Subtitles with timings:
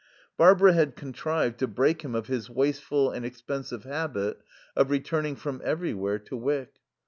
[0.35, 4.41] Barbara had contrived to break him of his wasteful and expensive habit
[4.75, 6.79] of returning from everywhere to Wyck.